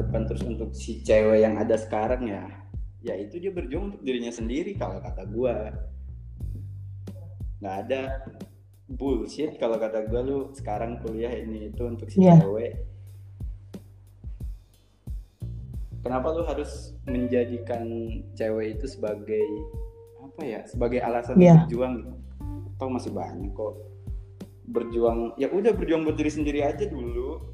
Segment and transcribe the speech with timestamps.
[0.00, 2.44] depan terus untuk si cewek yang ada sekarang ya
[3.00, 5.54] ya itu dia berjuang untuk dirinya sendiri kalau kata gue
[7.60, 8.24] nggak ada
[8.88, 12.36] bullshit kalau kata gue lu sekarang kuliah ini itu untuk si yeah.
[12.40, 12.76] cewek
[16.00, 17.86] kenapa lu harus menjadikan
[18.36, 19.46] cewek itu sebagai
[20.20, 21.64] apa ya sebagai alasan yeah.
[21.64, 22.12] berjuang gitu
[22.76, 23.76] atau masih banyak kok
[24.72, 27.44] berjuang ya udah berjuang buat diri sendiri aja dulu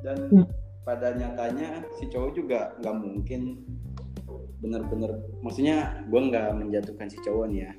[0.00, 0.48] dan yeah.
[0.86, 3.66] Pada nyatanya si cowok juga nggak mungkin
[4.62, 7.72] bener-bener maksudnya gue nggak menjatuhkan si cowok nih ya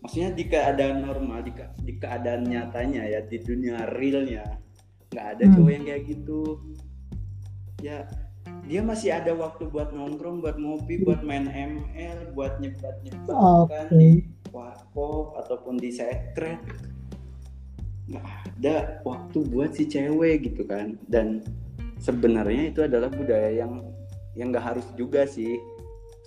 [0.00, 4.56] maksudnya di keadaan normal di, ke, di keadaan nyatanya ya di dunia realnya
[5.12, 5.52] nggak ada hmm.
[5.54, 6.40] cowok yang kayak gitu
[7.84, 7.98] ya
[8.64, 13.68] dia masih ada waktu buat nongkrong buat ngopi buat main ML buat nyebat nyebat okay.
[13.76, 14.10] kan di
[14.48, 16.64] warkop ataupun di secret
[18.08, 21.44] nggak ada waktu buat si cewek gitu kan dan
[21.98, 23.82] sebenarnya itu adalah budaya yang
[24.38, 25.58] yang nggak harus juga sih.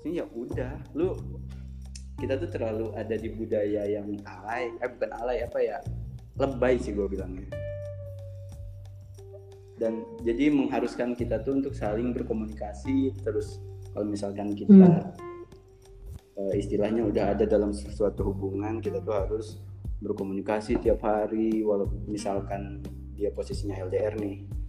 [0.04, 1.16] Ini ya udah lu
[2.20, 5.78] kita tuh terlalu ada di budaya yang alay eh bukan alay apa ya
[6.38, 7.50] lebay sih gue bilangnya.
[9.82, 13.58] Dan jadi mengharuskan kita tuh untuk saling berkomunikasi terus
[13.92, 16.38] kalau misalkan kita hmm.
[16.38, 19.48] uh, istilahnya udah ada dalam sesuatu hubungan kita tuh harus
[20.02, 22.82] berkomunikasi tiap hari walaupun misalkan
[23.14, 24.61] dia posisinya LDR nih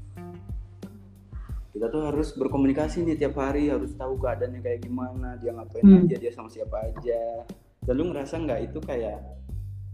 [1.73, 6.05] kita tuh harus berkomunikasi nih tiap hari harus tahu keadaannya kayak gimana dia ngapain hmm.
[6.05, 7.49] aja dia sama siapa aja
[7.89, 9.25] dan lu ngerasa nggak itu kayak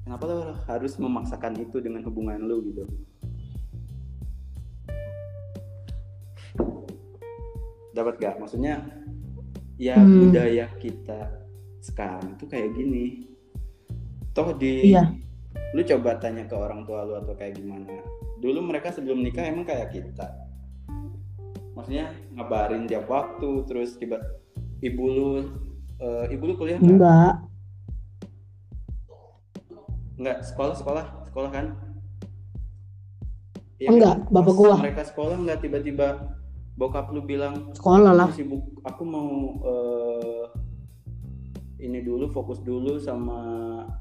[0.03, 2.83] kenapa lo harus memaksakan itu dengan hubungan lu gitu
[7.95, 8.83] dapat gak maksudnya
[9.79, 10.31] ya hmm.
[10.31, 11.31] budaya kita
[11.79, 13.27] sekarang tuh kayak gini
[14.35, 15.07] toh di iya.
[15.75, 18.03] lu coba tanya ke orang tua lu atau kayak gimana
[18.39, 20.48] dulu mereka sebelum nikah emang kayak kita
[21.79, 24.19] maksudnya ngabarin tiap waktu terus tiba
[24.83, 25.31] ibu lu
[26.03, 26.99] uh, ibu lu kuliah enggak?
[26.99, 27.33] enggak
[30.19, 31.67] enggak sekolah sekolah sekolah kan?
[33.79, 34.35] Ya, enggak kan?
[34.35, 34.75] bapak gua.
[34.83, 36.35] mereka sekolah enggak tiba-tiba
[36.75, 38.29] bokap lu bilang sekolah lah.
[38.35, 40.51] Sibuk aku mau uh,
[41.79, 43.39] ini dulu fokus dulu sama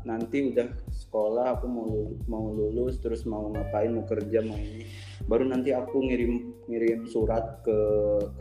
[0.01, 1.89] nanti udah sekolah aku mau
[2.25, 4.89] mau lulus terus mau ngapain mau kerja mau ini.
[5.29, 7.79] Baru nanti aku ngirim ngirim surat ke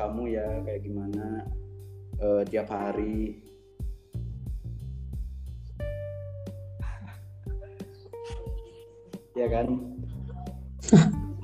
[0.00, 1.44] kamu ya kayak gimana
[2.24, 3.44] uh, tiap hari.
[9.36, 9.68] Ya kan?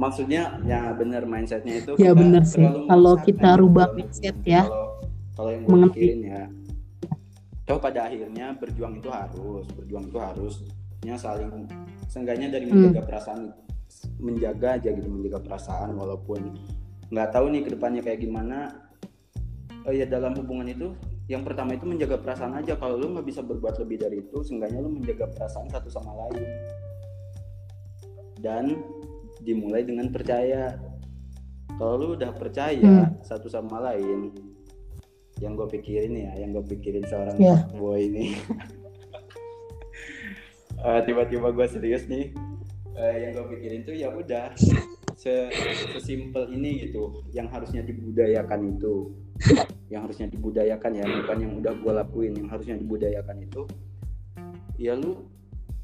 [0.00, 2.64] Maksudnya ya benar mindsetnya itu ya benar sih.
[2.88, 4.64] kalau kita rubah mindset ya.
[5.36, 6.42] Kalau yang gue pikirin ya
[7.62, 11.67] toh pada akhirnya berjuang itu harus berjuang itu harusnya saling
[12.11, 12.75] seenggaknya dari hmm.
[12.75, 13.09] menjaga hmm.
[13.09, 13.41] perasaan
[14.19, 16.59] menjaga aja gitu menjaga perasaan walaupun
[17.12, 18.73] nggak tahu nih ke depannya kayak gimana
[19.87, 20.89] oh ya dalam hubungan itu
[21.31, 24.83] yang pertama itu menjaga perasaan aja kalau lu nggak bisa berbuat lebih dari itu seenggaknya
[24.83, 26.43] lu menjaga perasaan satu sama lain
[28.43, 28.75] dan
[29.39, 30.75] dimulai dengan percaya
[31.79, 33.23] kalau lu udah percaya hmm.
[33.23, 34.34] satu sama lain
[35.42, 37.66] yang gue pikirin ya yang gue pikirin seorang yeah.
[37.75, 38.38] boy ini.
[40.78, 42.30] Uh, tiba-tiba gue serius nih.
[42.94, 44.54] Uh, yang gue pikirin tuh ya udah
[45.19, 45.50] se
[45.94, 49.10] sesimpel ini gitu yang harusnya dibudayakan itu.
[49.91, 53.66] Yang harusnya dibudayakan ya bukan yang udah gue lakuin yang harusnya dibudayakan itu.
[54.78, 55.26] Ya lu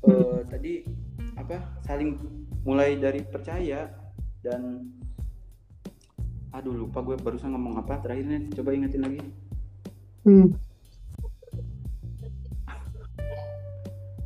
[0.07, 0.87] uh, tadi
[1.35, 2.15] apa saling
[2.63, 3.91] mulai dari percaya
[4.43, 4.87] dan
[6.55, 9.21] aduh lupa gue barusan ngomong apa terakhirnya coba ingetin lagi
[10.25, 10.49] hmm.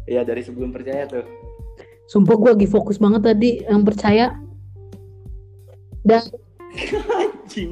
[0.09, 1.27] ya dari sebelum percaya tuh.
[2.09, 4.37] Sumpah gue lagi fokus banget tadi yang percaya.
[6.05, 6.23] Dan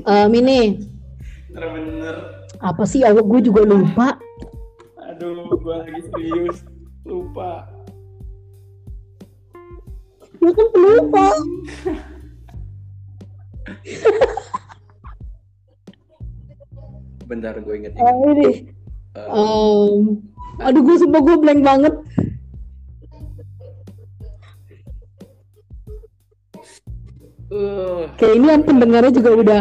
[0.08, 0.80] um, ini.
[1.52, 4.20] Bener apa sih awak gue juga lupa?
[5.08, 6.60] Aduh gue lagi serius.
[7.08, 7.64] Lupa.
[10.40, 11.24] Ya kan kenapa
[17.30, 18.02] bentar gue inget, -inget.
[18.02, 18.50] Uh, ini
[19.14, 20.02] uh, um,
[20.58, 21.94] aduh gue sumpah gue blank banget
[27.50, 29.58] Uh, kayak ini yang pendengarnya juga udah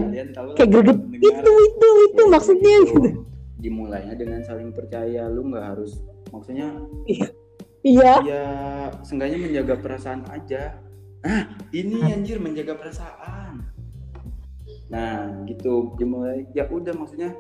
[0.54, 2.94] kayak greget itu itu itu ya, maksudnya itu.
[2.94, 3.10] gitu
[3.58, 5.98] dimulainya dengan saling percaya lu nggak harus
[6.30, 6.70] maksudnya
[7.10, 7.34] iya.
[7.80, 8.14] Iya.
[8.28, 8.46] Ya,
[9.08, 10.76] seenggaknya menjaga perasaan aja.
[11.24, 13.72] Ah, ini anjir menjaga perasaan.
[14.92, 16.44] Nah, gitu dimulai.
[16.52, 17.36] Ya udah maksudnya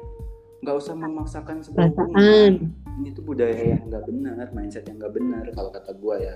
[0.59, 2.75] nggak usah memaksakan perasaan.
[2.99, 6.35] Ini tuh budaya yang nggak benar, mindset yang nggak benar kalau kata gua ya.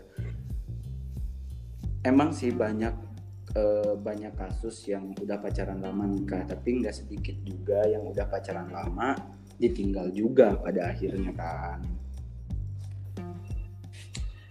[2.03, 3.13] Emang sih banyak
[3.57, 8.69] uh, banyak kasus yang udah pacaran lama nikah tapi nggak sedikit juga yang udah pacaran
[8.69, 9.15] lama
[9.57, 11.79] ditinggal juga pada akhirnya kan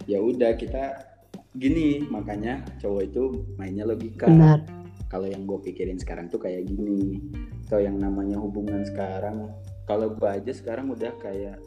[0.07, 1.13] ya udah kita
[1.53, 3.23] gini makanya cowok itu
[3.59, 4.82] mainnya logika Benar.
[5.11, 7.19] Kalau yang gue pikirin sekarang tuh kayak gini.
[7.67, 9.51] Atau yang namanya hubungan sekarang.
[9.83, 11.59] Kalau gue aja sekarang udah kayak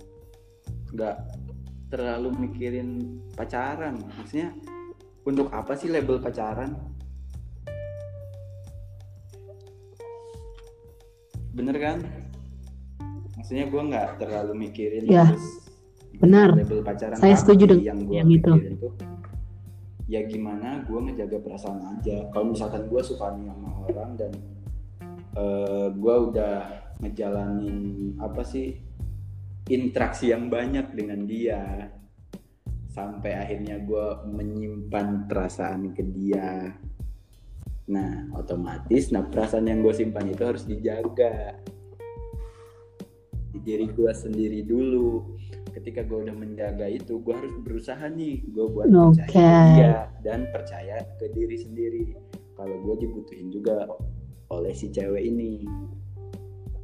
[0.92, 1.16] nggak
[1.90, 4.00] terlalu mikirin pacaran.
[4.16, 4.54] Maksudnya
[5.26, 6.74] untuk apa sih label pacaran?
[11.56, 11.98] Bener kan?
[13.36, 15.30] Maksudnya gue nggak terlalu mikirin ya,
[16.18, 16.50] benar.
[16.56, 18.50] label pacaran saya setuju dengan yang, yang itu.
[18.50, 18.90] tuh,
[20.06, 22.30] ya gimana gue ngejaga perasaan aja.
[22.30, 24.32] Kalau misalkan gue suka nih sama orang dan
[25.34, 26.56] uh, eh, gue udah
[27.02, 27.78] ngejalanin
[28.22, 28.72] apa sih
[29.66, 31.90] interaksi yang banyak dengan dia
[32.86, 36.72] sampai akhirnya gue menyimpan perasaan ke dia.
[37.86, 41.60] Nah, otomatis nah perasaan yang gue simpan itu harus dijaga.
[41.60, 41.85] di
[43.66, 45.34] diri gue sendiri dulu.
[45.74, 49.28] Ketika gue udah menjaga itu, gue harus berusaha nih, gue buat okay.
[49.28, 52.04] percaya dia dan percaya ke diri sendiri.
[52.56, 53.84] Kalau gue dibutuhin juga
[54.48, 55.66] oleh si cewek ini,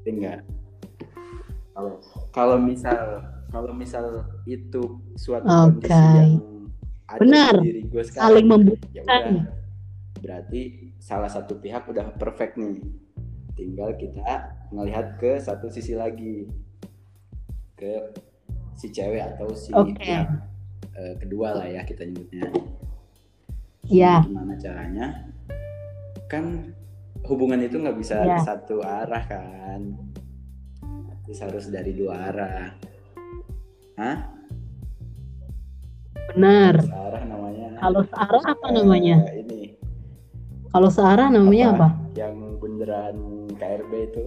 [0.05, 0.45] enggak?
[1.73, 5.89] Kalau kalau misal kalau misal itu suatu okay.
[5.89, 6.33] kondisi yang
[7.09, 7.55] ada Benar.
[7.57, 8.93] di diri gue sekarang, saling membutuhkan.
[8.93, 9.49] Ya udah,
[10.21, 10.61] berarti
[11.01, 12.77] salah satu pihak udah perfect nih
[13.57, 16.49] tinggal kita ngelihat ke satu sisi lagi
[17.83, 17.95] ke
[18.79, 19.99] si cewek atau si okay.
[19.99, 20.31] pihak
[20.95, 22.47] uh, kedua lah ya kita nyebutnya
[23.91, 24.23] Iya.
[24.23, 24.31] Yeah.
[24.31, 25.07] Gimana caranya?
[26.31, 26.71] Kan
[27.27, 28.39] hubungan itu nggak bisa yeah.
[28.39, 29.99] satu arah kan,
[31.27, 32.79] harus harus dari dua arah.
[33.99, 34.17] Hah?
[36.33, 36.75] Benar.
[36.79, 37.69] Searah namanya.
[37.83, 39.17] Kalau searah apa namanya?
[39.27, 39.61] Uh, ini
[40.73, 41.77] kalau searah namanya apa?
[41.77, 41.89] apa?
[42.17, 43.17] Yang bundaran
[43.59, 44.25] KRB itu.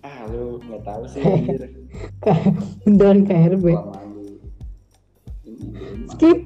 [0.00, 1.20] Ah, lu nggak tahu sih
[2.88, 3.66] bundaran KRB.
[6.16, 6.38] Skip.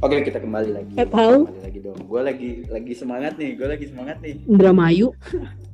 [0.00, 0.92] Oke, kita kembali lagi.
[0.96, 1.50] Gak tahu.
[1.50, 1.98] Kembali lagi dong.
[2.08, 3.50] Gue lagi lagi semangat nih.
[3.58, 4.34] Gue lagi semangat nih.
[4.48, 5.12] Indramayu.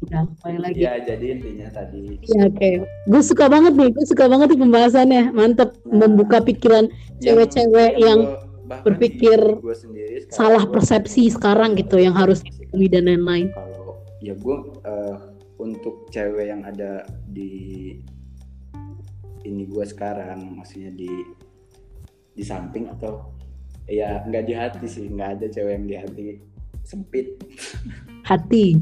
[0.00, 2.74] udah kembali lagi ya jadi intinya tadi ya oke okay.
[2.82, 6.88] gue suka banget nih gue suka banget nih pembahasannya mantep nah, membuka pikiran
[7.20, 8.26] cewek-cewek yang,
[8.64, 13.69] yang berpikir gue sendiri salah persepsi sekarang gitu yang harus dipenuhi dan lain-lain kalau
[14.20, 15.16] ya gue uh,
[15.60, 17.96] untuk cewek yang ada di
[19.44, 21.08] ini gue sekarang maksudnya di
[22.36, 23.32] di samping atau
[23.88, 26.24] ya nggak di hati sih nggak ada cewek yang di hati
[26.84, 27.40] sempit
[28.24, 28.76] hati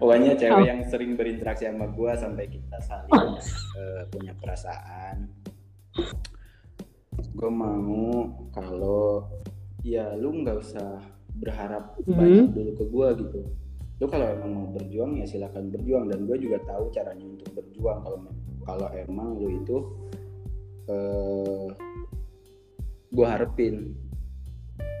[0.00, 0.68] pokoknya cewek oh.
[0.68, 3.36] yang sering berinteraksi sama gue sampai kita saling oh.
[3.80, 5.32] uh, punya perasaan
[7.32, 9.24] gue mau kalau
[9.82, 11.00] ya lu nggak usah
[11.42, 12.14] berharap hmm.
[12.14, 13.40] banyak dulu ke gue gitu.
[13.98, 16.06] Lu kalau emang mau berjuang ya silakan berjuang.
[16.08, 17.98] Dan gue juga tahu caranya untuk berjuang.
[18.06, 18.18] Kalau
[18.62, 19.76] kalau emang lu itu
[20.86, 21.68] uh, eh,
[23.10, 23.98] gue harapin.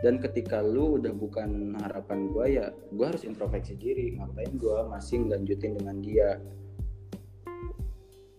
[0.02, 4.18] Dan ketika lu udah bukan harapan gue ya gue harus introspeksi diri.
[4.18, 6.42] Ngapain gue masih lanjutin dengan dia?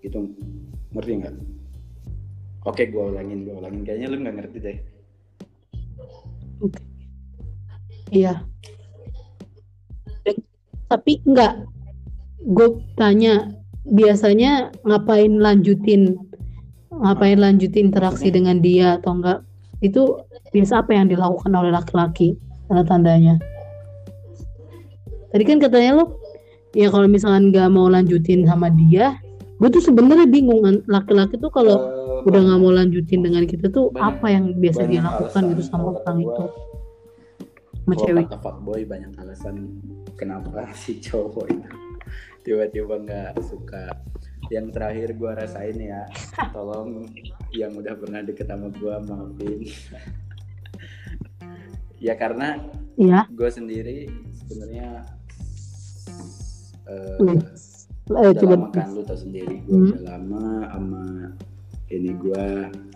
[0.03, 0.27] Gitu.
[0.91, 1.35] Ngerti nggak?
[2.67, 3.87] Oke gue ulangin gue ulangin.
[3.87, 4.77] Kayaknya lu nggak ngerti deh.
[6.63, 6.92] Oke
[8.09, 8.43] iya.
[10.89, 11.63] Tapi enggak.
[12.43, 13.53] Gue tanya
[13.87, 16.17] biasanya ngapain lanjutin?
[16.91, 19.39] Ngapain lanjutin interaksi dengan dia atau enggak?
[19.79, 22.35] Itu biasa apa yang dilakukan oleh laki-laki?
[22.67, 23.53] Tanda-tandanya
[25.33, 26.05] tadi kan katanya lo
[26.77, 29.17] ya kalau misalkan nggak mau lanjutin sama dia
[29.57, 33.89] gue tuh sebenarnya bingung laki-laki tuh kalau uh, udah nggak mau lanjutin dengan kita tuh
[33.89, 36.43] banyak, apa yang biasa dia lakukan gitu sama orang itu
[37.83, 38.27] sama cewek
[38.63, 39.75] boy banyak alasan
[40.15, 41.71] kenapa si cowok itu
[42.43, 43.91] tiba-tiba nggak suka
[44.51, 46.03] yang terakhir gue rasain ya
[46.51, 47.07] tolong
[47.55, 49.59] yang udah pernah deket sama gue maafin
[52.05, 52.59] ya karena
[52.99, 53.23] ya.
[53.31, 54.11] gue sendiri
[54.43, 55.07] sebenarnya
[56.87, 57.39] uh, hmm.
[58.11, 59.87] udah lama kan lu tau sendiri gue hmm.
[59.95, 61.03] udah lama sama
[61.87, 62.45] ini gue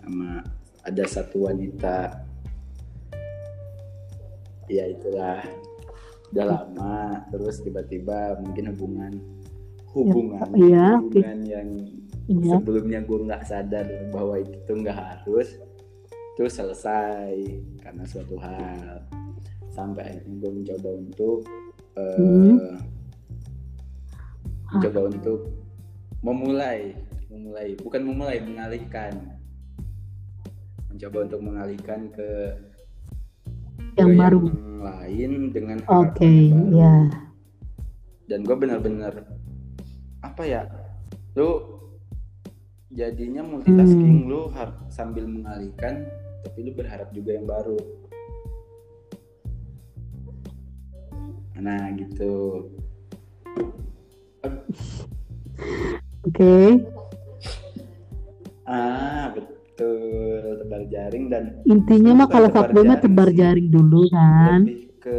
[0.04, 0.44] sama
[0.84, 2.27] ada satu wanita
[4.68, 5.42] ya itulah.
[6.28, 9.12] Udah lama terus tiba-tiba mungkin hubungan
[9.96, 11.68] hubungan ya, hubungan yang
[12.28, 12.60] ya.
[12.60, 15.56] sebelumnya gue nggak sadar bahwa itu tuh nggak harus
[16.36, 17.34] itu selesai
[17.82, 19.02] karena suatu hal.
[19.74, 21.38] Sampai akhirnya gue mencoba untuk
[21.98, 22.56] uh, hmm.
[24.74, 25.40] mencoba untuk
[26.22, 26.94] memulai
[27.26, 29.12] memulai bukan memulai mengalihkan.
[30.92, 32.28] Mencoba untuk mengalihkan ke
[33.98, 34.40] yang baru.
[34.46, 36.70] yang lain dengan oke baru.
[36.72, 36.94] ya
[38.28, 39.14] dan gue benar-benar
[40.22, 40.62] apa ya
[41.34, 41.78] lu
[42.88, 44.30] jadinya multitasking Hmm.
[44.32, 44.40] lu
[44.88, 46.08] sambil mengalihkan
[46.46, 47.78] tapi lu berharap juga yang baru.
[51.58, 52.64] Nah gitu.
[56.22, 56.54] Oke.
[56.78, 56.97] ah
[60.68, 64.68] tebar jaring dan intinya mah kalau fuckboy mah tebar jaring dulu kan.
[64.68, 65.18] Lebih ke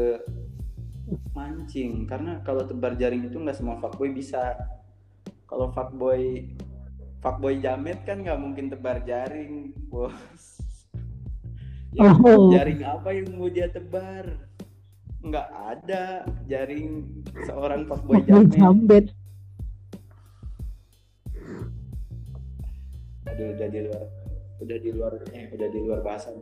[1.33, 4.53] mancing karena kalau tebar jaring itu nggak semua fuckboy bisa.
[5.49, 6.53] Kalau fuckboy
[7.25, 10.13] fuckboy jamet kan nggak mungkin tebar jaring bos.
[11.89, 12.53] Ya, Oh.
[12.53, 14.45] jaring apa yang mau dia tebar?
[15.25, 17.01] Nggak ada jaring
[17.49, 18.53] seorang fuckboy jamet.
[18.53, 19.05] jambet
[23.29, 24.03] aduh udah di luar
[24.59, 26.35] udah di luar eh udah di luar bahasan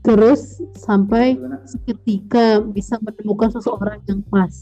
[0.00, 1.60] terus sampai Gimana?
[1.84, 4.52] ketika bisa menemukan seseorang yang pas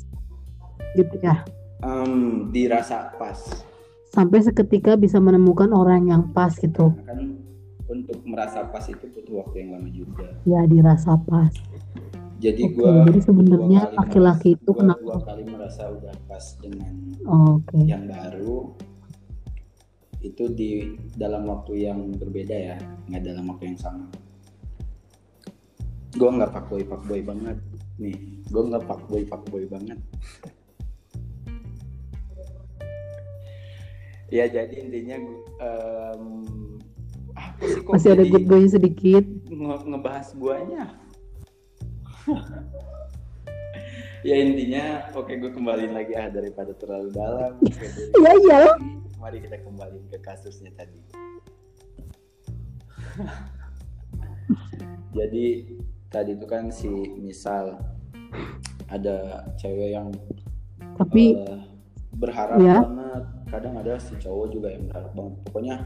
[0.96, 1.44] gitu ya?
[1.84, 3.36] Em, dirasa pas.
[4.08, 6.96] Sampai seketika bisa menemukan orang yang pas gitu.
[7.04, 7.36] Kan
[7.86, 10.24] untuk merasa pas itu butuh waktu yang lama juga.
[10.48, 11.52] Ya dirasa pas.
[12.36, 16.92] Jadi Oke, gua jadi sebenarnya laki-laki itu gua kenapa- dua kali merasa udah pas dengan
[17.28, 17.78] oke.
[17.78, 18.72] yang baru
[20.26, 20.70] itu di
[21.14, 24.06] dalam waktu yang berbeda ya nggak dalam waktu yang sama.
[26.16, 27.58] Gue nggak fuckboy fuckboy banget.
[27.96, 28.16] Nih
[28.48, 29.98] gue nggak fuckboy fuckboy banget.
[34.26, 35.22] Ya jadi intinya
[35.62, 36.22] em,
[37.38, 39.22] apa sih kok masih ada good boy sedikit.
[39.46, 40.84] nge- ngebahas guanya?
[44.26, 47.62] Ya intinya oke gue kembaliin lagi ah daripada terlalu dalam.
[47.62, 48.60] Diri Iya, iya.
[49.26, 51.02] Mari kita kembali ke kasusnya tadi.
[55.18, 55.66] Jadi
[56.06, 56.86] tadi itu kan si
[57.18, 57.74] misal
[58.86, 60.14] ada cewek yang
[60.94, 61.58] tapi eh,
[62.14, 62.86] berharap Ya.
[62.86, 63.24] banget.
[63.50, 65.34] Kadang ada si cowok juga yang berharap banget.
[65.42, 65.76] Pokoknya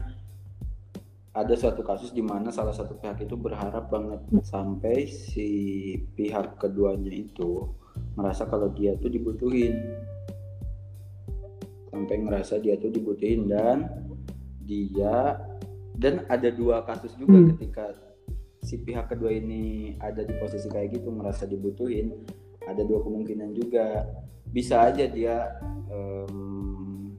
[1.33, 5.49] ada suatu kasus di mana salah satu pihak itu berharap banget sampai si
[6.13, 7.73] pihak keduanya itu
[8.13, 9.81] merasa kalau dia tuh dibutuhin
[11.91, 13.91] sampai ngerasa dia tuh dibutuhin dan
[14.63, 15.35] dia
[15.99, 17.51] dan ada dua kasus juga Hmm.
[17.53, 17.91] ketika
[18.63, 22.15] si pihak kedua ini ada di posisi kayak gitu merasa dibutuhin
[22.63, 24.05] ada dua kemungkinan juga
[24.47, 25.49] bisa aja dia
[25.89, 27.17] em,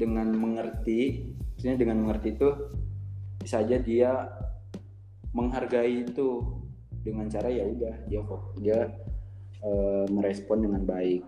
[0.00, 2.48] dengan mengerti maksudnya dengan mengerti itu
[3.40, 4.10] bisa aja dia
[5.36, 6.42] menghargai itu
[7.04, 8.20] dengan cara ya udah dia
[8.60, 8.78] dia
[9.60, 11.22] eh, merespon dengan baik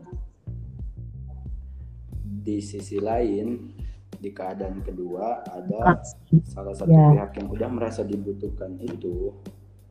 [2.43, 3.71] di sisi lain
[4.19, 5.99] di keadaan kedua ada
[6.47, 7.11] salah satu Ya.
[7.15, 9.35] pihak yang udah merasa dibutuhkan itu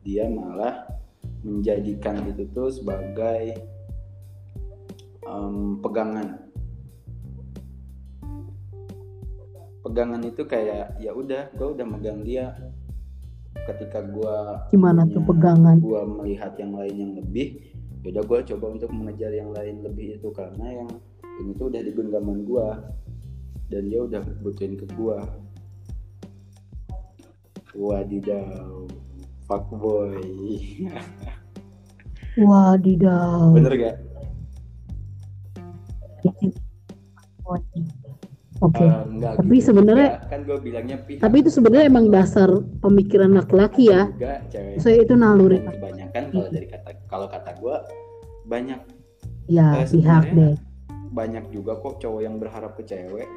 [0.04, 0.88] dia malah
[1.42, 3.56] menjadikan itu tuh sebagai
[5.26, 6.38] em, pegangan.
[9.82, 12.54] Pegangan itu kayak ya udah gue udah megang dia.
[13.66, 14.36] Ketika gue
[14.74, 15.78] gimana tuh pegangan?
[15.78, 17.58] gue melihat yang lain yang lebih
[18.02, 20.30] ya udah gue coba untuk mengejar yang lain lebih itu.
[20.30, 20.90] Karena yang
[21.38, 22.68] ini tuh udah di genggaman gue
[23.68, 25.18] dan dia udah butuhin ke gue
[27.72, 28.84] wadidaw.
[29.42, 30.16] Fuckboy
[32.40, 33.52] wadidaw.
[33.52, 33.96] Bener gak?
[38.62, 38.78] oke.
[38.78, 39.66] Eh, enggak Tapi gitu.
[39.66, 42.48] sebenarnya- Ya, kan gue bilangnya pihak tapi itu sebenarnya emang dasar
[42.78, 44.06] pemikiran laki-laki ya.
[44.08, 44.78] Juga cewek.
[44.78, 45.58] Saya itu naluri.
[45.58, 47.76] Kebanyakan kalau dari kata kalau kata gue
[48.46, 48.80] banyak.
[49.50, 50.54] Ya Eh, pihak deh
[51.12, 53.28] banyak juga kok cowok yang berharap ke cewek.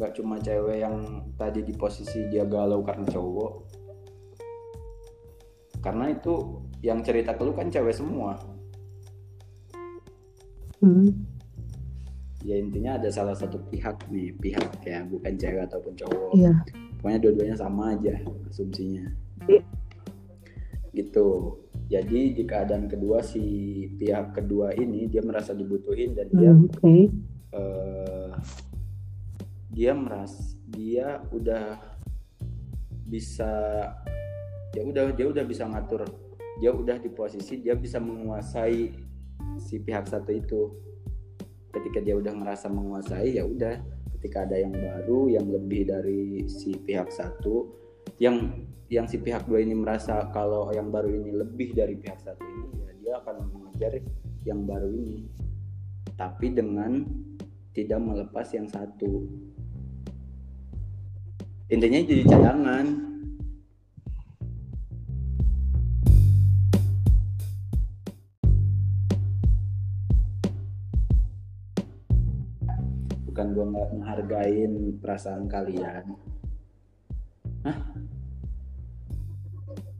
[0.00, 0.96] Nggak cuma cewek yang
[1.36, 3.52] tadi di posisi dia galau karena cowok.
[5.84, 8.34] Karena itu yang cerita ke lu kan cewek semua.
[10.80, 11.08] Hmm,
[12.44, 16.30] ya intinya ada salah satu pihak nih pihak ya bukan cewek ataupun cowok.
[16.36, 16.52] Iya.
[17.00, 18.14] Pokoknya dua-duanya sama aja
[18.48, 19.04] asumsinya.
[19.46, 19.62] Iya.
[20.96, 21.52] gitu
[21.86, 23.42] jadi di keadaan kedua si
[23.94, 26.50] pihak kedua ini dia merasa dibutuhin dan dia
[26.82, 27.06] Hmm,
[27.54, 28.30] eh,
[29.70, 31.78] dia meras dia udah
[33.06, 33.52] bisa
[34.74, 36.02] ya udah dia udah bisa ngatur.
[36.58, 38.90] Dia udah di posisi dia bisa menguasai
[39.62, 40.62] si pihak satu itu.
[41.70, 43.78] Ketika dia udah ngerasa menguasai ya udah.
[44.18, 47.68] Ketika ada yang baru yang lebih dari si pihak satu
[48.18, 52.46] yang yang si pihak dua ini merasa kalau yang baru ini lebih dari pihak satu
[52.46, 53.98] ini ya dia akan mengejar
[54.46, 55.26] yang baru ini.
[56.14, 57.02] Tapi dengan
[57.74, 59.26] tidak melepas yang satu.
[61.66, 62.86] Intinya jadi cadangan.
[73.26, 76.16] Bukan gue nggak menghargain perasaan kalian.
[77.66, 77.78] Hah?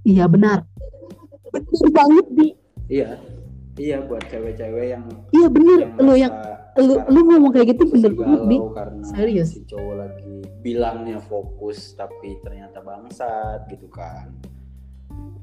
[0.07, 0.63] Iya benar.
[1.51, 2.47] Benar banget di
[2.87, 3.19] iya.
[3.77, 5.05] Iya buat cewek-cewek yang
[5.37, 5.93] iya bener.
[6.01, 6.33] lo yang
[6.81, 8.57] lu lu ngomong kayak gitu bener banget bi.
[8.73, 9.53] karena serius?
[9.53, 14.33] si cowok lagi bilangnya fokus tapi ternyata bangsat gitu kan.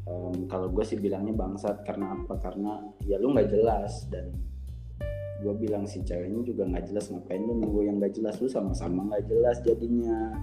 [0.03, 2.41] Um, kalau gue sih bilangnya bangsat karena apa?
[2.41, 4.33] Karena ya lu nggak jelas dan
[5.45, 8.41] gue bilang si ceweknya juga nggak jelas ngapain lu nunggu yang nggak jelas?
[8.41, 10.33] Lu sama-sama nggak jelas jadinya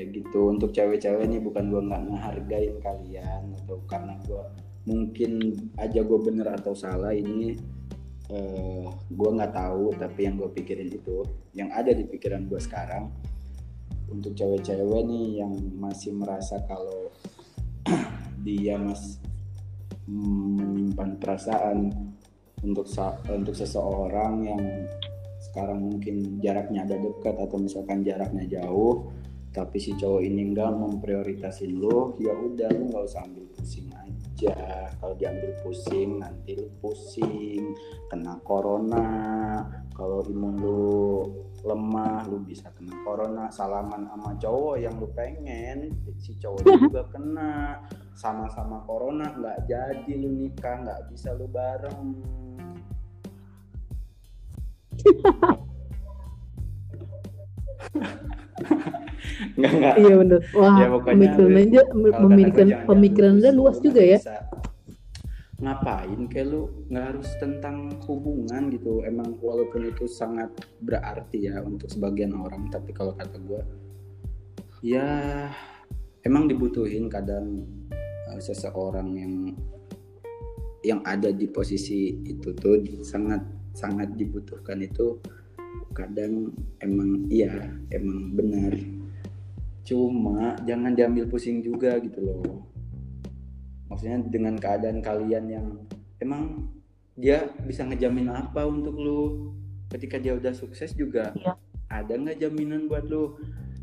[0.00, 0.48] kayak gitu.
[0.48, 4.42] Untuk cewek-cewek ini bukan gue nggak ngehargain kalian atau karena gue
[4.88, 5.30] mungkin
[5.76, 7.52] aja gue bener atau salah ini
[8.32, 11.20] uh, gue nggak tahu tapi yang gue pikirin itu
[11.52, 13.12] yang ada di pikiran gue sekarang.
[14.08, 17.12] Untuk cewek-cewek nih yang masih merasa kalau
[18.46, 19.20] dia mas
[20.08, 21.92] menyimpan perasaan
[22.64, 22.88] untuk
[23.28, 24.64] untuk seseorang yang
[25.40, 29.08] sekarang mungkin jaraknya ada dekat atau misalkan jaraknya jauh
[29.50, 34.54] tapi si cowok ini enggak memprioritasin lo ya udah lo nggak usah ambil pusing aja.
[35.02, 37.74] Kalau diambil pusing nanti lu pusing
[38.06, 39.10] kena corona.
[39.90, 40.86] Kalau imun lu
[41.66, 43.50] lemah lu bisa kena corona.
[43.50, 47.82] Salaman sama cowok yang lu pengen si cowok juga kena.
[48.14, 52.22] Sama-sama corona nggak jadi lu nikah nggak bisa lu bareng
[59.56, 59.94] Enggak enggak.
[59.96, 60.40] Iya benar.
[60.52, 64.18] Wah, ya, pemikiran aja pemikiran pemikiran anda luas juga ya.
[65.60, 69.04] Ngapain kayak lu nggak harus tentang hubungan gitu.
[69.04, 70.48] Emang walaupun itu sangat
[70.80, 73.60] berarti ya untuk sebagian orang, tapi kalau kata gue
[74.80, 75.04] ya
[76.24, 77.68] emang dibutuhin kadang
[78.32, 79.34] uh, seseorang yang
[80.80, 83.44] yang ada di posisi itu tuh sangat
[83.76, 85.20] sangat dibutuhkan itu
[85.92, 86.48] kadang
[86.80, 88.72] emang iya emang benar
[89.86, 92.68] cuma jangan diambil pusing juga gitu loh.
[93.90, 95.66] Maksudnya dengan keadaan kalian yang
[96.22, 96.70] emang
[97.18, 99.52] dia bisa ngejamin apa untuk lu?
[99.90, 101.58] Ketika dia udah sukses juga ya.
[101.90, 103.34] ada nggak jaminan buat lu?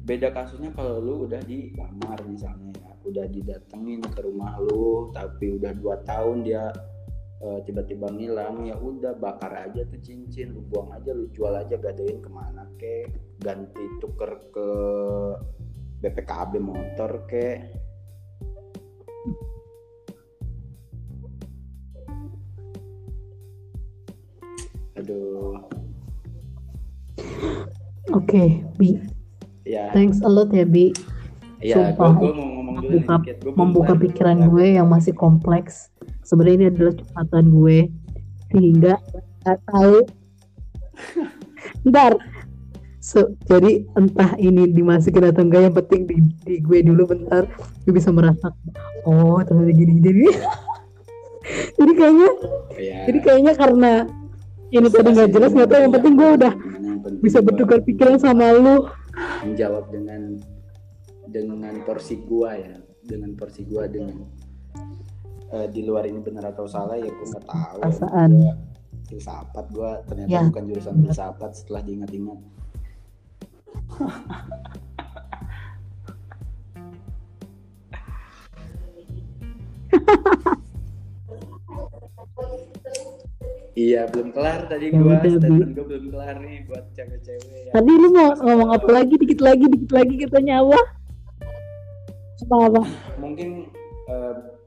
[0.07, 5.75] Beda kasusnya kalau lu udah dilamar misalnya ya udah didatengin ke rumah lu tapi udah
[5.75, 6.71] dua tahun dia
[7.41, 11.75] uh, tiba-tiba ngilang ya udah bakar aja tuh cincin lu buang aja lu jual aja
[11.77, 13.07] gadein ke mana ke
[13.41, 14.69] ganti tuker ke
[16.01, 17.61] BPKB motor ke.
[24.97, 25.61] Aduh.
[28.13, 28.97] Oke okay, bi.
[29.65, 29.91] Ya.
[29.93, 30.93] Thanks a lot ya bi.
[31.57, 35.89] Ya Sumpah, gue, mau ngomong dulu membuka, nih, membuka pikiran gue yang masih kompleks.
[36.21, 37.77] Sebenarnya ini adalah curhatan gue.
[38.53, 38.93] Sehingga
[39.41, 39.97] nggak tahu.
[41.89, 42.11] Ntar
[43.07, 47.47] so, jadi entah ini dimasukin atau enggak yang penting di, di gue dulu bentar
[47.87, 48.51] gue bisa merasa
[49.07, 50.27] oh ternyata gini jadi
[51.79, 52.29] jadi kayaknya
[52.75, 52.99] ya.
[53.07, 53.91] jadi kayaknya karena
[54.67, 56.53] ini tadi nggak jelas nggak tahu yang penting gue udah
[57.21, 58.87] bisa bertukar pikiran sama lu.
[59.43, 60.37] Menjawab dengan
[61.27, 64.23] dengan porsi gua ya dengan porsi gua dengan
[65.51, 67.77] uh, di luar ini benar atau salah ya gue nggak tahu.
[67.81, 68.31] Perasaan.
[69.07, 70.41] Filsafat gue ternyata ya.
[70.51, 72.39] bukan jurusan filsafat setelah diingat-ingat
[83.77, 87.69] Iya belum kelar tadi ya, gue statement gue belum kelar nih buat cewek-cewek.
[87.69, 87.71] Ya.
[87.77, 90.81] Tadi lu mau ngomong apa lagi dikit lagi dikit lagi kita nyawa
[92.41, 92.83] apa apa?
[93.21, 93.69] Mungkin
[94.09, 94.57] uh,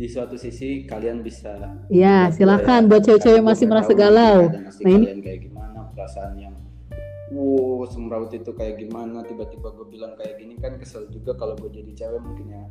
[0.00, 1.60] di suatu sisi kalian bisa
[1.92, 6.56] ya silakan buat cewek-cewek masih merasa galau nah ini kalian kayak gimana perasaan yang
[7.30, 9.22] wow semraut itu kayak gimana?
[9.22, 12.64] Tiba-tiba gue bilang kayak gini kan kesel juga kalau gue jadi cewek mungkin ya.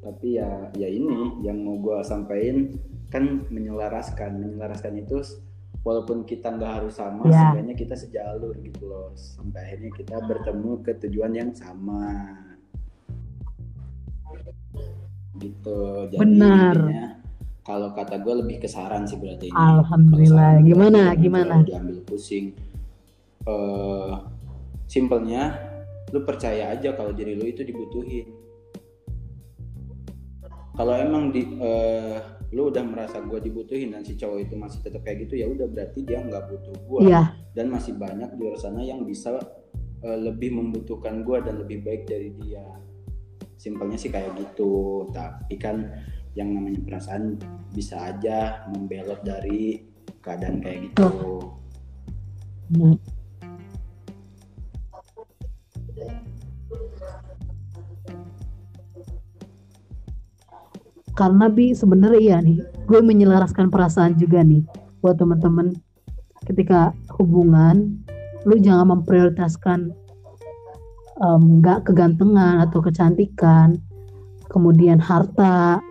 [0.00, 2.76] Tapi ya ya ini yang mau gue sampaikan
[3.08, 4.36] kan menyelaraskan.
[4.36, 5.24] Menyelaraskan itu
[5.80, 7.56] walaupun kita nggak harus sama ya.
[7.56, 9.10] sebenarnya kita sejalur gitu loh.
[9.16, 12.36] Sampai akhirnya kita bertemu ke tujuan yang sama.
[15.40, 15.80] Gitu.
[16.12, 16.76] Jadi benar.
[17.64, 19.56] kalau kata gue lebih kesaran sih berarti ini.
[19.56, 20.60] Alhamdulillah.
[20.64, 21.16] gimana?
[21.16, 21.54] gimana?
[21.64, 22.52] diambil pusing
[23.50, 24.14] uh,
[24.86, 25.58] simpelnya
[26.10, 28.26] lu percaya aja kalau diri lu itu dibutuhin.
[30.74, 32.18] Kalau emang di uh,
[32.50, 35.70] lu udah merasa gue dibutuhin dan si cowok itu masih tetap kayak gitu ya udah
[35.70, 37.30] berarti dia nggak butuh gue Iya.
[37.54, 39.38] dan masih banyak di luar sana yang bisa
[40.02, 42.64] uh, lebih membutuhkan gue dan lebih baik dari dia.
[43.60, 45.04] Simpelnya sih kayak gitu.
[45.12, 45.84] Tapi kan
[46.34, 47.36] yang namanya perasaan
[47.70, 49.84] bisa aja membelot dari
[50.24, 51.06] keadaan kayak gitu.
[52.72, 53.19] Benar.
[61.20, 64.64] Karena bi sebenarnya iya nih, gue menyelaraskan perasaan juga nih
[65.04, 65.76] buat teman-teman
[66.48, 68.00] ketika hubungan,
[68.48, 69.92] lu jangan memprioritaskan
[71.20, 73.76] em, nggak kegantengan atau kecantikan,
[74.48, 75.84] kemudian harta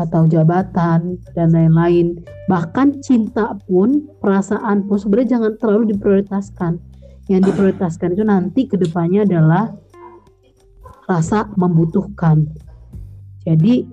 [0.00, 2.24] atau jabatan dan lain-lain.
[2.48, 6.80] Bahkan cinta pun, perasaan pun sebenarnya jangan terlalu diprioritaskan.
[7.30, 9.70] Yang diprioritaskan itu nanti ke depannya adalah
[11.06, 12.46] rasa membutuhkan.
[13.42, 13.86] Jadi,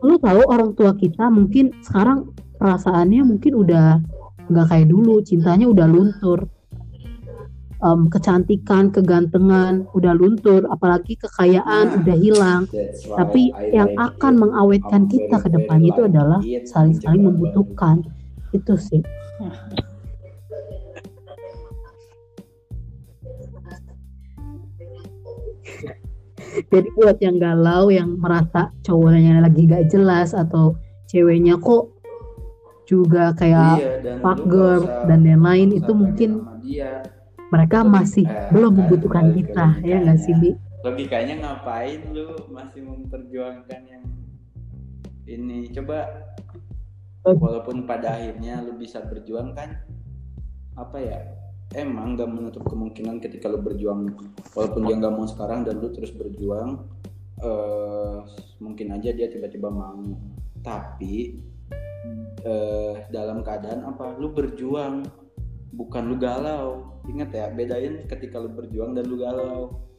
[0.00, 4.00] lu tahu orang tua kita mungkin sekarang perasaannya mungkin udah
[4.50, 6.48] nggak kayak dulu, cintanya udah luntur.
[7.80, 12.62] Em, kecantikan, kegantengan udah luntur, apalagi kekayaan udah hilang.
[13.16, 14.40] Tapi I yang like akan it.
[14.44, 18.04] mengawetkan I'm kita very, ke depan very itu adalah saling-saling membutuhkan.
[18.52, 19.00] Itu sih.
[26.50, 30.74] Jadi buat yang galau, yang merasa cowoknya lagi gak jelas atau
[31.06, 31.90] ceweknya kok
[32.84, 37.06] juga kayak Iya, dan fuck girl usah- dan lain-lain itu mungkin dia.
[37.48, 40.34] mereka Lebih- masih eh, belum kan membutuhkan kita ya nggak sih.
[40.34, 40.50] Bi?
[40.80, 44.04] logikanya ngapain lu masih memperjuangkan yang
[45.24, 46.08] ini coba
[47.20, 47.36] Oh.
[47.36, 49.76] walaupun pada akhirnya lu bisa berjuang kan
[50.72, 51.18] apa ya
[51.74, 54.10] emang gak menutup kemungkinan ketika lu berjuang
[54.58, 56.82] walaupun dia nggak mau sekarang dan lu terus berjuang
[57.40, 58.16] eh
[58.60, 60.12] mungkin aja dia tiba-tiba mau.
[60.60, 61.40] Tapi
[62.44, 64.18] eh dalam keadaan apa?
[64.20, 65.08] Lu berjuang
[65.72, 67.00] bukan lu galau.
[67.08, 69.89] Ingat ya bedain ketika lu berjuang dan lu galau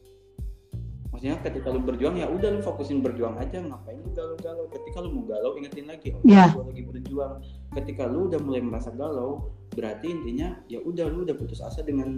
[1.22, 4.66] maksudnya ketika lu berjuang ya udah lu fokusin berjuang aja ngapain lu galau-galau?
[4.74, 7.34] Ketika lu mau galau ingetin lagi oh gua lagi berjuang.
[7.78, 12.18] Ketika lu udah mulai merasa galau berarti intinya ya udah lu udah putus asa dengan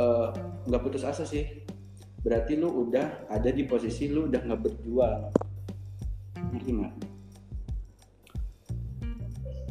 [0.00, 0.28] eh,
[0.64, 1.44] nggak putus asa sih.
[2.24, 5.20] Berarti lu udah ada di posisi lu udah nggak berjuang.
[6.56, 6.92] Ngerti nggak?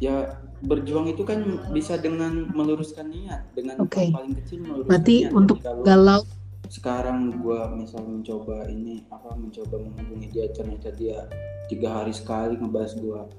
[0.06, 1.42] Ya berjuang itu kan
[1.74, 5.34] bisa dengan meluruskan niat dengan yang paling kecil meluruskan Berarti niat.
[5.34, 6.22] untuk galau
[6.74, 11.30] sekarang gua misal mencoba ini apa mencoba menghubungi dia ternyata dia
[11.70, 13.30] tiga hari sekali ngebahas gua.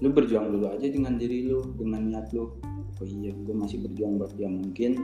[0.00, 2.48] Lu berjuang dulu aja dengan diri lu dengan niat lu.
[2.96, 4.96] Oh iya gua masih berjuang buat dia mungkin.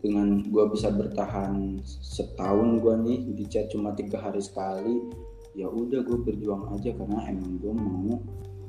[0.00, 5.12] Dengan gua bisa bertahan setahun gua nih di chat cuma tiga hari sekali
[5.52, 8.16] ya udah gue berjuang aja karena emang gue mau.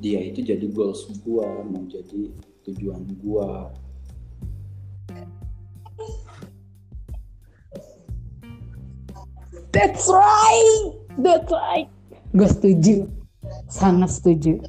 [0.01, 2.35] Dia itu jadi goals gua mau jadi
[2.67, 3.71] tujuan gua
[9.71, 10.83] That's right.
[11.15, 11.87] That's right.
[12.35, 12.95] Gue setuju.
[13.71, 14.59] Sangat setuju.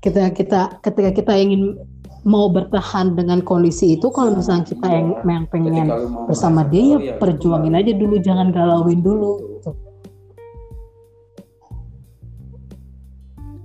[0.00, 1.76] Kita kita ketika kita ingin
[2.24, 5.88] mau bertahan dengan kondisi itu kalau misalnya kita yang yang pengen
[6.28, 7.84] bersama dia ya perjuangin keluar.
[7.84, 9.32] aja dulu jangan galauin dulu.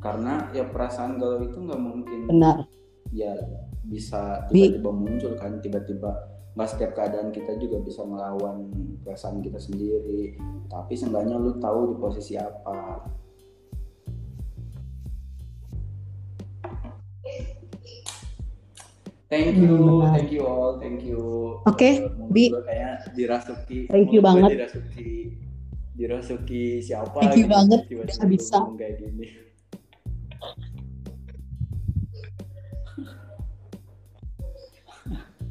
[0.03, 2.67] Karena ya perasaan galau itu nggak mungkin Benar.
[3.15, 3.31] ya
[3.87, 8.71] bisa Bi- tiba-tiba muncul kan tiba-tiba nggak setiap keadaan kita juga bisa melawan
[9.03, 10.39] perasaan kita sendiri.
[10.71, 13.03] Tapi seenggaknya lu tahu di posisi apa.
[19.27, 19.99] Thank you.
[19.99, 20.79] Hmm, thank you all.
[20.79, 21.21] Thank you.
[21.67, 22.45] Oke, menurut Bi.
[22.53, 23.79] kayaknya dirasuki.
[23.91, 24.49] Thank you banget.
[24.55, 25.11] dirasuki.
[25.95, 28.59] Dirasuki siapa Thank you gitu, banget, tiba-tiba udah bisa.
[28.75, 29.27] kayak gini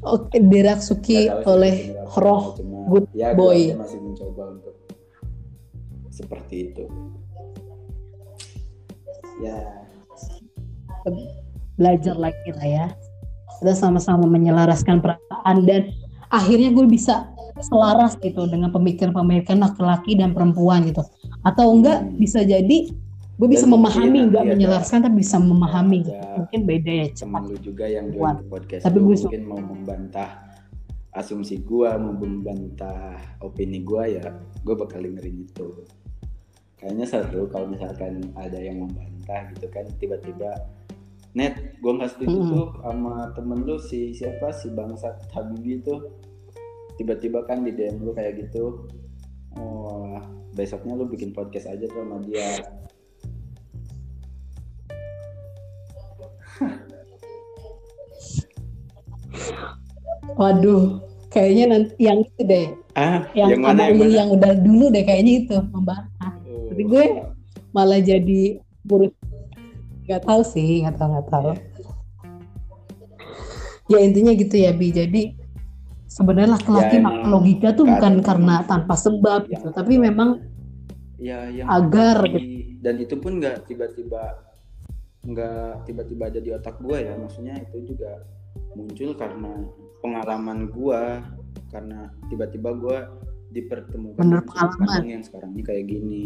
[0.05, 3.73] Oke, dirasuki oleh roh cuma good ya boy.
[3.73, 4.75] masih mencoba untuk
[6.13, 6.83] seperti itu
[9.43, 9.57] ya
[11.75, 12.87] belajar lagi lah ya.
[13.59, 15.91] Kita sama-sama menyelaraskan perasaan dan
[16.31, 17.31] akhirnya gue bisa
[17.63, 21.03] selaras gitu dengan pemikiran-pemikiran laki-laki dan perempuan gitu.
[21.43, 22.15] Atau enggak Hmm.
[22.19, 22.91] bisa jadi
[23.35, 25.99] gue bisa Dan memahami ada- menyelaraskan tapi bisa memahami.
[26.03, 27.19] ada Mungkin beda ya cepat.
[27.21, 30.29] teman lu juga yang join podcast Tapi gue- mungkin mau membantah
[31.11, 35.67] asumsi gua mau membantah opini gua ya gue bakal dengerin itu
[36.75, 40.51] kayaknya seru kalau misalkan ada yang membantah gitu kan tiba-tiba
[41.31, 42.51] net gua nggak setuju Mm-mm.
[42.51, 46.03] tuh sama temen lu si siapa si bangsat Habibi tuh
[46.95, 48.83] tiba-tiba kan di DM lu kayak gitu
[49.55, 50.19] wah
[50.51, 52.59] besoknya lu bikin podcast aja tuh sama dia
[60.35, 62.67] Waduh, kayaknya nanti yang itu deh.
[62.95, 66.07] ah Yang, yang mana yang mana yang udah dulu deh kayaknya itu membahas.
[66.47, 66.71] Oh.
[66.71, 67.03] Tapi gue
[67.71, 69.13] malah jadi buruk.
[70.05, 71.49] Gak tahu sih, nggak tahu nggak tahu.
[73.85, 74.89] Ya intinya gitu ya Bi.
[74.89, 75.21] Jadi
[76.09, 79.57] sebenarnya laki-laki Ya, logika tuh bukan karena tanpa sebab Ya.
[79.57, 79.67] gitu.
[79.73, 80.41] Tapi memang
[81.17, 84.45] ya yang Agar di- dan itu pun nggak tiba-tiba
[85.25, 87.13] nggak tiba-tiba ada di otak gua ya.
[87.17, 88.21] Maksudnya itu juga
[88.77, 89.51] muncul karena
[89.99, 91.25] pengalaman gua
[91.73, 92.97] karena tiba-tiba gua
[93.55, 95.03] dipertemukan Bener dengan pengalaman.
[95.07, 96.25] yang sekarang ini kayak gini.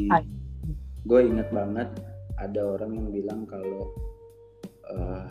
[1.06, 1.90] Gue inget banget
[2.42, 3.94] ada orang yang bilang kalau
[4.90, 5.30] eh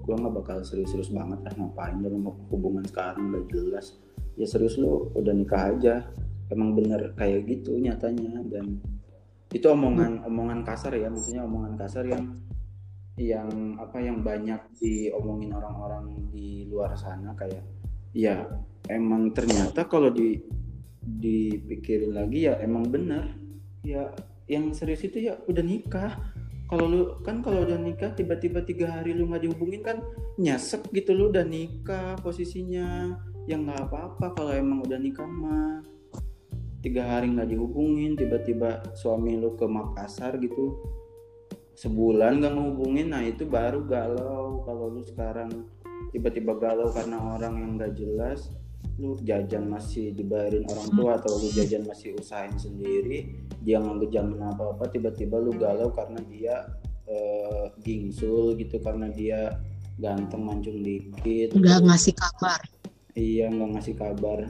[0.00, 3.98] gue nggak bakal serius-serius banget lah ngapain dalam hubungan sekarang udah jelas.
[4.38, 6.06] Ya serius lu udah nikah aja.
[6.50, 8.46] Emang bener kayak gitu nyatanya.
[8.46, 8.78] Dan
[9.50, 11.10] itu omongan omongan kasar ya.
[11.10, 12.38] Maksudnya omongan kasar yang
[13.20, 17.60] yang apa yang banyak diomongin orang-orang di luar sana kayak
[18.16, 18.48] ya
[18.88, 20.40] emang ternyata kalau di
[21.00, 23.36] dipikirin lagi ya emang bener
[23.84, 24.08] ya
[24.50, 26.18] yang serius itu ya udah nikah.
[26.66, 29.98] Kalau lu kan kalau udah nikah tiba-tiba tiga hari lu nggak dihubungin kan
[30.38, 33.14] nyesek gitu lu udah nikah posisinya.
[33.46, 35.82] Ya nggak apa-apa kalau emang udah nikah mah.
[36.82, 40.78] Tiga hari nggak dihubungin tiba-tiba suami lu ke Makassar gitu
[41.80, 44.60] sebulan nggak ngehubungin nah itu baru galau.
[44.68, 45.48] Kalau lu sekarang
[46.12, 48.52] tiba-tiba galau karena orang yang nggak jelas
[49.00, 53.32] lu jajan masih dibayarin orang tua atau lu jajan masih usahain sendiri
[53.64, 56.68] dia nggak jamin apa apa tiba-tiba lu galau karena dia
[57.08, 59.56] eh, gingsul gitu karena dia
[60.00, 61.56] ganteng mancung dikit.
[61.56, 62.60] Nggak ngasih kabar.
[63.16, 64.40] iya nggak ngasih kabar.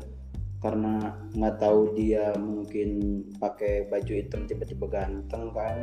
[0.61, 5.79] Karena nggak tahu dia mungkin pakai baju hitam tiba-tiba ganteng kan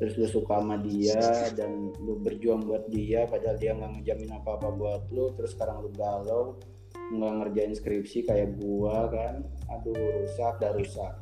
[0.00, 1.20] terus lu suka sama dia
[1.52, 5.28] dan lu berjuang buat dia padahal dia nggak ngejamin apa-apa buat lu.
[5.36, 6.56] Terus sekarang lu galau
[6.96, 9.44] nggak ngerjain skripsi kayak gua kan.
[9.68, 11.12] Aduh rusak dah rusak.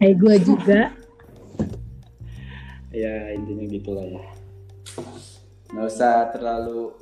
[0.00, 0.80] Kayak gue juga.
[3.04, 4.24] ya intinya gitulah ya.
[5.76, 6.96] Nggak usah terlalu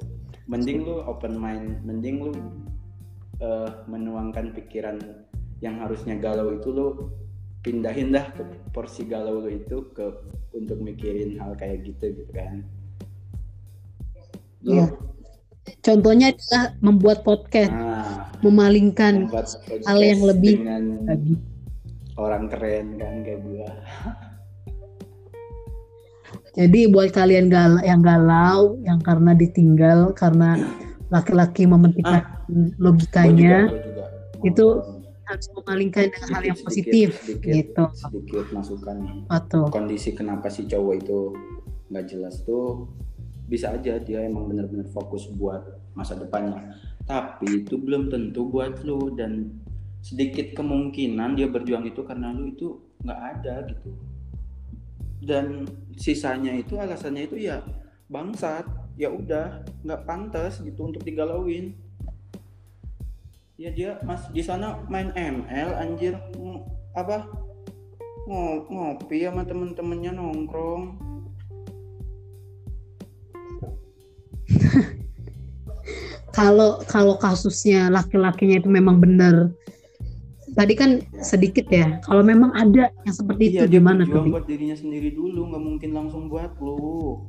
[0.51, 2.33] mending lu open mind mending lu
[3.39, 4.99] eh, menuangkan pikiran
[5.63, 6.89] yang harusnya galau itu lu
[7.67, 10.07] pindahin dah ke porsi galau lu itu ke
[10.55, 12.63] untuk mikirin hal kayak gitu gitu kan.
[14.63, 14.95] Iya.
[15.83, 19.51] Contohnya adalah membuat podcast, nah, memalingkan membuat
[19.83, 20.85] hal yang podcast lebih dengan
[22.15, 23.71] orang keren kan kayak gua.
[26.57, 30.57] Jadi buat kalian gal yang galau, yang karena ditinggal karena
[31.11, 34.05] laki-laki mementingkan Gua logikanya, juga- gua juga.
[34.47, 34.67] itu
[35.27, 37.85] harus memalingkan dengan hal yang sedikit- positif sedikit, gitu.
[37.95, 38.97] sedikit masukan.
[39.75, 41.21] Kondisi kenapa si cowok itu
[41.91, 42.91] nggak jelas tuh
[43.47, 45.63] bisa aja dia emang bener-bener fokus buat
[45.95, 46.75] masa depannya.
[47.07, 49.55] Tapi itu belum tentu buat lu dan
[50.03, 53.91] sedikit kemungkinan dia berjuang itu karena lu itu nggak ada gitu.
[55.23, 55.67] Dan
[55.99, 57.63] sisanya itu alasannya itu ya
[58.11, 58.67] bangsat.
[58.97, 61.77] Ya udah nggak pantas gitu untuk digalauin
[63.57, 66.15] ya dia mas di sana main ML anjir.
[66.37, 67.25] Ng- apa?
[68.27, 70.85] Ngo- ngopi sama temen-temennya nongkrong.
[76.37, 79.49] Kalau kalau kasusnya laki-lakinya itu memang benar
[80.53, 84.25] tadi kan sedikit ya kalau memang ada yang seperti iya itu gimana tuh?
[84.25, 87.25] buat dirinya sendiri dulu nggak mungkin langsung buat lu.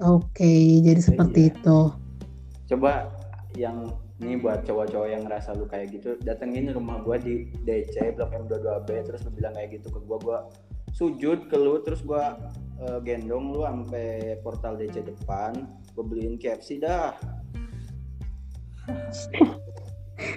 [0.00, 1.50] Oke jadi seperti Iya.
[1.54, 1.78] itu.
[2.70, 3.10] Coba
[3.58, 8.30] yang ini buat cowok-cowok yang ngerasa lu kayak gitu datengin rumah gua di DC Blok
[8.36, 10.18] M22B terus lu bilang kayak gitu ke gua.
[10.20, 10.38] Gua
[10.94, 12.36] sujud ke lu terus gua
[12.78, 15.66] eh, gendong lu sampai portal DC depan.
[15.96, 17.16] Gua beliin KFC dah.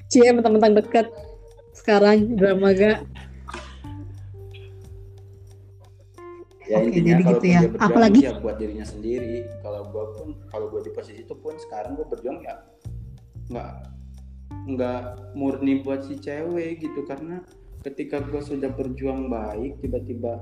[0.10, 1.12] Cie mentang-mentang dekat.
[1.74, 3.02] Sekarang drama gak?
[6.64, 7.60] Ya Oke, intinya jadi kalau gitu ya.
[7.60, 9.36] dia berjuang Apalagi- ya buat dirinya sendiri.
[9.60, 12.56] Kalau gua pun kalau gua di posisi itu pun sekarang gua berjuang ya
[13.52, 13.72] nggak
[14.64, 15.02] nggak
[15.36, 17.04] murni buat si cewek gitu.
[17.04, 17.44] Karena
[17.84, 20.40] ketika gua sudah berjuang baik tiba-tiba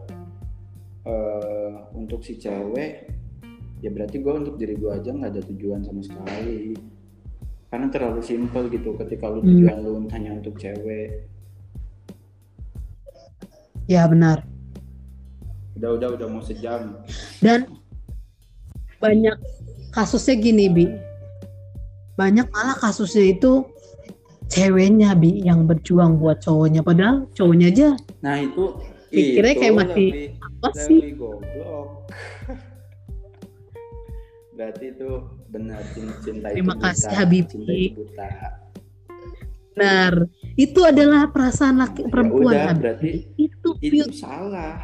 [1.05, 3.09] eh, untuk si cewek
[3.81, 6.77] ya berarti gua untuk diri gua aja nggak ada tujuan sama sekali.
[7.71, 9.49] Karena terlalu simpel gitu ketika lu Hmm.
[9.49, 11.25] tujuan lu hanya untuk cewek.
[13.89, 14.45] Ya benar.
[15.79, 16.99] Udah udah udah mau sejam.
[17.41, 17.65] Dan
[19.01, 19.33] banyak
[19.91, 20.85] kasusnya gini bi
[22.21, 23.65] banyak malah kasusnya itu
[24.45, 27.89] ceweknya bi yang berjuang buat cowoknya padahal cowoknya aja
[28.21, 28.77] nah itu
[29.09, 32.05] pikirnya kayak masih apa sih goblok
[34.57, 35.09] berarti itu
[35.49, 35.81] benar
[36.21, 36.85] cinta itu terima buta.
[36.93, 37.09] kasih
[37.49, 38.29] cinta itu buta
[39.71, 40.13] benar
[40.59, 42.81] itu adalah perasaan laki Ya perempuan udah, Habibie.
[42.85, 43.09] berarti
[43.41, 44.77] itu itu pure salah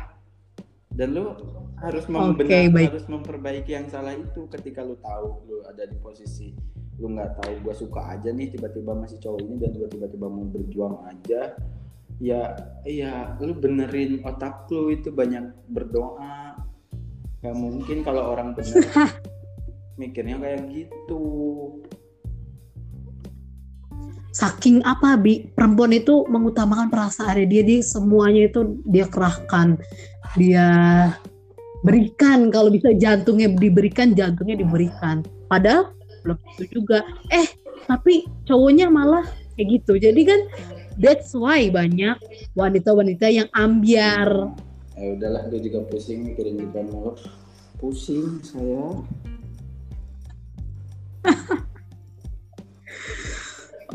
[0.89, 1.37] dan lu
[1.77, 2.89] harus membenar baik.
[2.89, 6.57] harus memperbaiki yang salah itu ketika lu tahu lu ada di posisi
[6.97, 10.45] lu nggak tahu gua suka aja nih tiba-tiba masih cowok ini dan gua tiba-tiba mau
[10.49, 11.41] berjuang aja.
[12.17, 12.41] Ya
[12.81, 16.57] iya lu benerin otak lu itu banyak berdoa.
[17.45, 18.81] Nggak mungkin kalau orang bener.
[20.01, 21.25] Mikirnya kayak gitu.
[24.33, 25.49] Saking apa bi?
[25.53, 29.77] Perempuan itu mengutamakan perasaan dia dia semuanya itu dia kerahkan.
[30.37, 30.69] Dia
[31.81, 35.25] berikan kalau bisa jantungnya diberikan jantungnya diberikan.
[35.49, 35.96] Padahal
[36.27, 37.07] belum itu juga.
[37.31, 37.47] Eh
[37.87, 39.23] tapi cowoknya malah
[39.55, 39.95] kayak gitu.
[39.95, 40.39] Jadi kan
[40.99, 42.19] that's why banyak
[42.51, 44.51] wanita-wanita yang ambiar.
[44.97, 46.67] Ya udahlah gue juga pusing mikirin di
[47.77, 49.05] pusing saya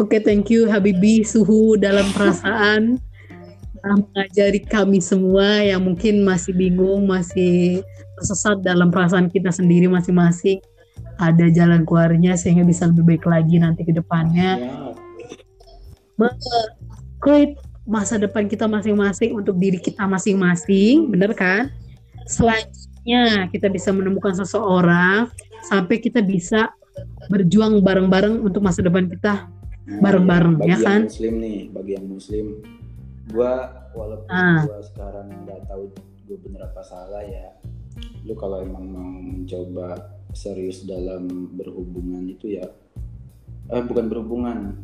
[0.01, 2.97] Oke, thank you Habibi Suhu dalam perasaan.
[3.77, 7.85] Telah mengajari kami semua yang mungkin masih bingung, masih
[8.17, 10.65] tersesat dalam perasaan kita sendiri masing-masing.
[11.23, 14.59] Ada jalan keluarnya sehingga bisa lebih baik lagi nanti ke depannya.
[14.59, 16.29] ya
[17.23, 17.55] Create
[17.87, 21.71] masa depan kita masing-masing untuk diri kita masing-masing, bener kan?
[22.27, 25.31] Selanjutnya kita bisa menemukan seseorang
[25.63, 26.75] sampai kita bisa
[27.31, 29.47] berjuang bareng-bareng untuk masa depan kita
[29.83, 31.01] Nah, bareng-bareng, bagi ya kan?
[31.11, 32.47] muslim nih bagi yang muslim
[33.35, 34.63] gua walaupun Ah.
[34.63, 35.91] gua sekarang nggak tahu
[36.23, 37.51] gue bener apa salah ya
[38.23, 42.67] lu kalau emang mau mencoba serius dalam berhubungan itu ya
[43.73, 44.75] eh bukan berhubungan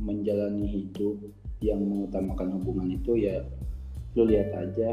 [0.00, 1.16] menjalani hidup
[1.64, 3.40] yang mengutamakan hubungan itu ya
[4.14, 4.92] lu lihat aja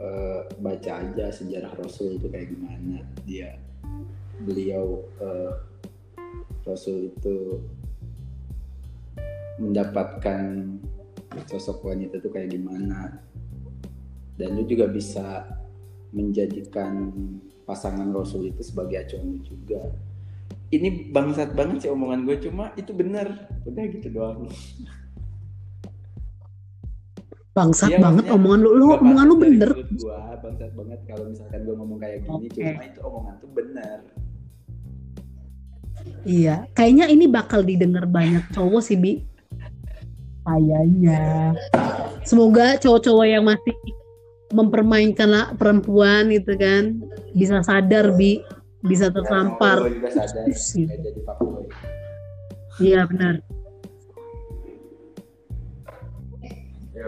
[0.00, 3.00] eh, baca aja sejarah Rasul itu kayak gimana.
[3.24, 3.56] Dia
[4.44, 5.52] beliau eh,
[6.66, 7.62] Rasul itu
[9.56, 10.76] mendapatkan
[11.48, 13.22] sosok wanita itu kayak gimana.
[14.36, 15.48] Dan lu juga bisa
[16.12, 17.08] menjadikan
[17.66, 19.90] pasangan Rasul itu sebagai acuan juga.
[20.70, 23.50] Ini bangsat banget sih omongan gue cuma itu bener.
[23.66, 24.46] Udah gitu doang.
[27.54, 28.70] Bangsat Iya, banget omongan lu.
[28.78, 29.70] Lu omongan lu bener.
[29.98, 32.62] gua bangsat banget kalau misalkan gue ngomong kayak gini Oke.
[32.62, 33.98] cuma itu omongan tuh bener.
[36.22, 39.12] Iya kayaknya ini bakal didengar banyak cowok sih bi.
[40.46, 41.54] Kayaknya.
[42.22, 43.74] Semoga cowok-cowok yang masih
[44.52, 47.00] mempermainkan perempuan gitu kan.
[47.34, 48.42] Bisa sadar bi.
[48.86, 49.78] Bisa Ya, tersampar
[50.14, 51.66] kayak jadi fuckboy
[52.78, 53.42] iya benar.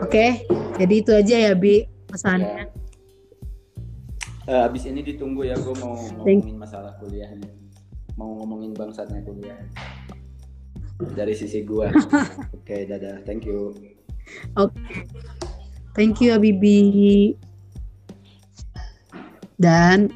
[0.03, 0.42] Oke
[0.79, 2.70] jadi itu aja ya bi pesannya.
[4.48, 7.53] Eh, abis ini ditunggu ya gue mau ngomongin masalah kuliahnya
[8.16, 9.61] mau ngomongin bangsatnya kuliah.
[10.98, 11.87] Dari sisi gue
[12.59, 13.22] oke dadah.
[13.22, 13.77] Thank you
[15.98, 17.34] Thank you Habibi.
[19.58, 20.14] Dan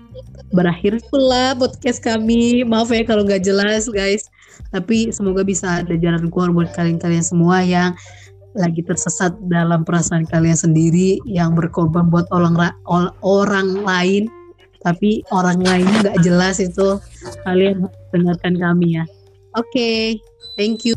[0.55, 2.63] berakhir pula podcast kami.
[2.63, 4.31] Maaf ya kalau nggak jelas guys.
[4.71, 7.99] Tapi semoga bisa ada jalan keluar buat kalian-kalian semua yang
[8.55, 12.55] lagi tersesat dalam perasaan kalian sendiri yang berkorban buat orang
[13.27, 14.31] orang lain
[14.85, 17.01] tapi orang lainnya nggak jelas itu
[17.49, 19.05] kalian dengarkan kami ya
[19.57, 20.21] oke
[20.61, 20.93] thank you